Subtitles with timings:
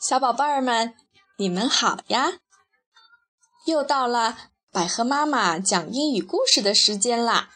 [0.00, 0.94] 小宝贝儿们，
[1.38, 2.38] 你们好呀！
[3.66, 4.38] 又到了
[4.70, 7.50] 百合妈妈讲英语故事的时间啦。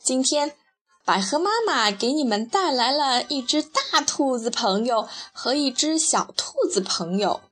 [0.00, 0.56] 今天，
[1.04, 7.42] 百合妈妈给你们带来了一只大兔子朋友和一只小兔子朋友，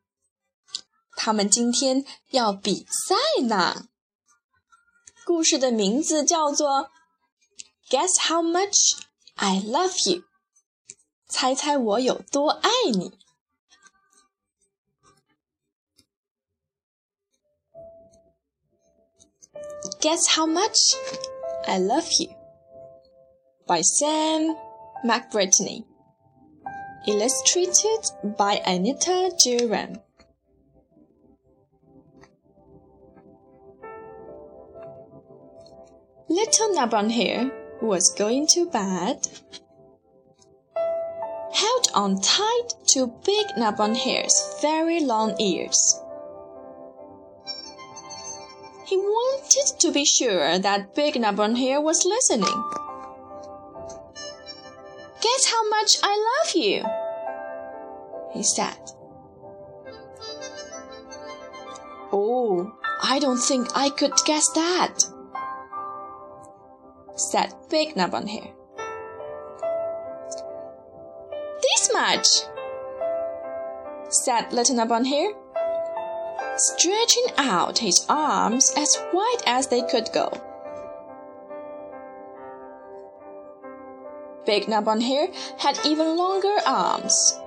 [1.17, 3.89] 他们今天要比赛呢。
[5.25, 6.69] 故事的名字叫做
[7.91, 9.01] 《Guess How Much
[9.35, 10.21] I Love You》，
[11.29, 13.19] 猜猜我有多爱你。
[20.01, 20.77] Guess How Much
[21.69, 22.29] I Love You
[23.69, 24.57] by Sam
[25.07, 25.85] McBratney.
[27.07, 30.01] Illustrated by Anita Jeram.
[36.29, 39.29] Little Nutbrown Hare who was going to bed.
[41.55, 46.01] Held on tight to Big Nutbrown Hare's very long ears.
[48.89, 52.63] He wanted to be sure that Big Nutbrown Hare was listening.
[55.21, 56.85] Guess how much I love you,
[58.33, 58.79] he said.
[62.11, 62.73] Oh,
[63.03, 65.01] I don't think I could guess that,
[67.15, 68.55] said Big Nutbrown Hare.
[71.61, 72.27] This much,
[74.09, 75.33] said Little Nutbrown Hare
[76.61, 80.31] stretching out his arms as wide as they could go.
[84.45, 87.39] Big Nutbrown Hare had even longer arms.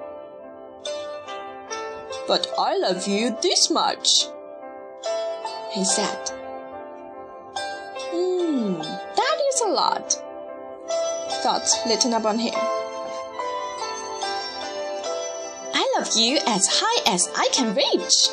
[2.27, 4.27] But I love you this much,
[5.71, 6.29] he said.
[8.11, 10.11] Hmm, that is a lot,
[11.41, 12.51] thought Little Nutbrown Hare.
[15.73, 18.27] I love you as high as I can reach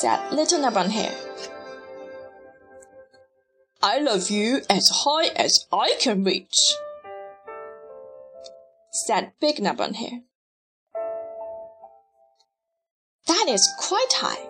[0.00, 1.12] said Little Nutbrown Hare.
[3.82, 6.56] I love you as high as I can reach,
[8.92, 10.20] said Big Nutbrown Hare.
[13.26, 14.48] That is quite high,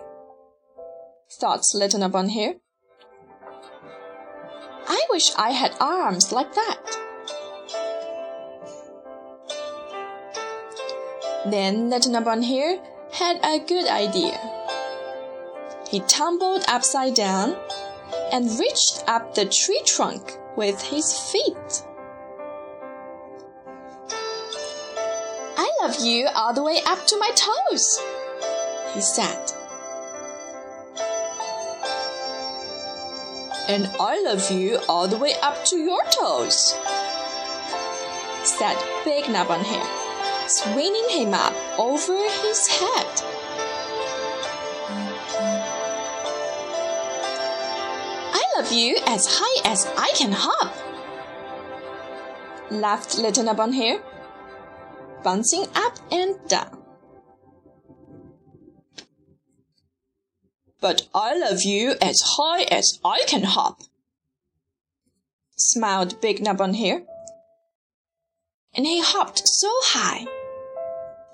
[1.39, 2.55] thought Little Nutbrown Hare.
[4.87, 6.77] I wish I had arms like that.
[11.47, 12.79] Then Little Nutbrown Hare
[13.13, 14.58] had a good idea.
[15.89, 17.57] He tumbled upside down
[18.31, 21.83] and reached up the tree trunk with his feet.
[25.57, 27.99] I love you all the way up to my toes,
[28.93, 29.51] he said.
[33.67, 36.75] And I love you all the way up to your toes,
[38.43, 43.38] said Big Nutbrown Hare, swinging him up over his head.
[48.59, 50.75] Love you as high as I can hop,
[52.69, 54.01] laughed Little Nutbrown Hare,
[55.23, 56.83] bouncing up and down.
[60.81, 63.79] But I love you as high as I can hop,
[65.55, 67.03] smiled Big Nutbrown Hare.
[68.73, 70.25] And he hopped so high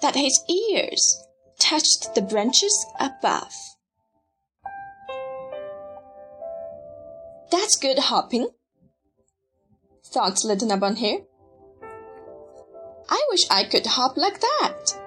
[0.03, 1.23] that his ears
[1.57, 3.74] touched the branches above.
[7.57, 8.49] That's good hopping,
[10.03, 11.19] thought Little Nutbrown Hare.
[13.09, 14.99] I wish I could hop like that.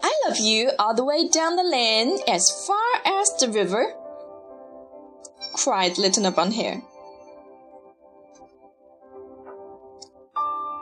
[0.00, 3.94] I love you all the way down the lane as far as the river,
[5.54, 6.80] cried Little Nutbrown Hare.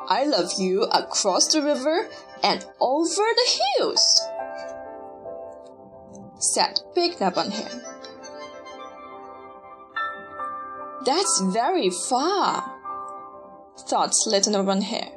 [0.06, 2.10] I love you across the river
[2.42, 4.28] and over the hills
[6.38, 7.82] said Big Nutbrown Hare.
[11.04, 12.64] That's very far,
[13.88, 15.12] thought Little Nutbrown Hare.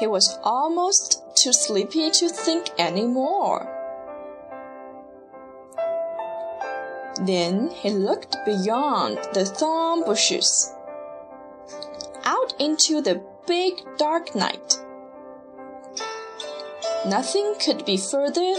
[0.00, 3.74] He was almost too sleepy to think any more.
[7.24, 10.72] Then he looked beyond the thorn bushes,
[12.24, 14.78] out into the big dark night.
[17.06, 18.54] Nothing could be further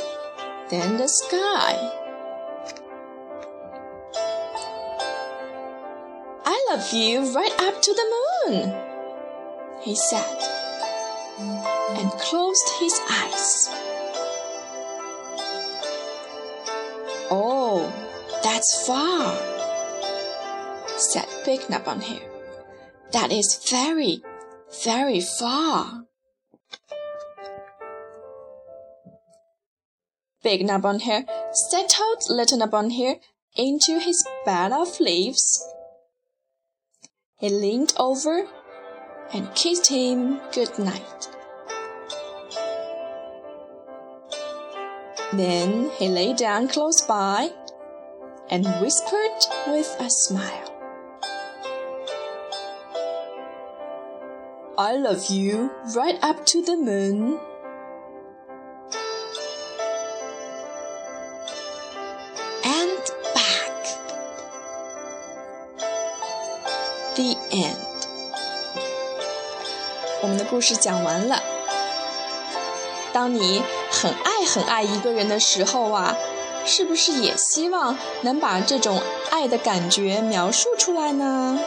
[0.70, 1.76] than the sky.
[6.46, 8.76] I love you right up to the moon,
[9.82, 10.38] he said,
[11.40, 13.70] and closed his eyes.
[17.32, 17.92] Oh,
[18.44, 19.36] that's far,
[20.98, 22.30] said Big Nutbrown Hare,
[23.12, 24.24] that is very,
[24.84, 26.09] very far.
[30.42, 31.02] Big Nutbrown
[31.52, 32.92] settled Little Nutbrown
[33.56, 35.68] into his bed of leaves.
[37.40, 38.48] He leaned over
[39.34, 41.28] and kissed him good night.
[45.34, 47.52] Then he lay down close by
[48.50, 50.66] and whispered with a smile.
[54.78, 57.40] I love you right up to the moon.
[67.20, 67.76] The end.
[70.22, 71.44] 我们的故事讲完了。
[73.12, 73.62] 当你
[73.92, 76.16] 很爱很爱一个人的时候啊，
[76.66, 79.02] 是不是也希望能把这种
[79.32, 81.60] 爱的感觉描述出来呢？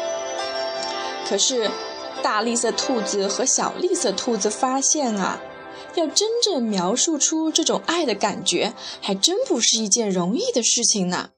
[1.29, 1.71] 可是。
[2.23, 5.41] 大绿色兔子和小绿色兔子发现啊，
[5.97, 8.73] 要真正描述出这种爱的感觉，
[9.03, 11.31] 还真不是一件容易的事情呢。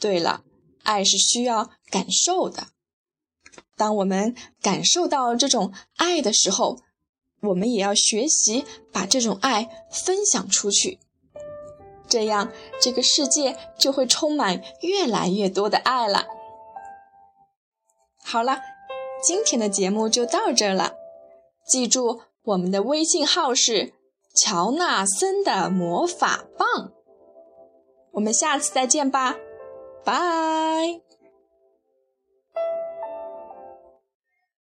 [0.00, 0.40] 对了，
[0.84, 2.68] 爱是需要感受的。
[3.76, 6.78] 当我们感受到这种爱的时候，
[7.40, 10.98] 我们也要学习把这种爱分享出去，
[12.08, 16.26] 这样这个世界就会充满越来越多的爱了。
[18.22, 18.60] 好了。
[19.22, 20.92] 今天的节目就到这了，
[21.66, 23.94] 记住我们的微信号是
[24.34, 26.92] 乔纳森的魔法棒，
[28.12, 29.36] 我们下次再见吧，
[30.04, 31.05] 拜。